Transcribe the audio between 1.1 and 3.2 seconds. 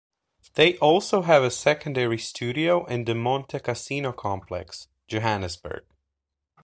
have a secondary studio in the